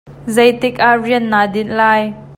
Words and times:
Zeitik 0.37 0.75
ah 0.87 0.95
rian 1.03 1.25
naa 1.31 1.45
dinh 1.53 1.71
lai? 1.79 2.03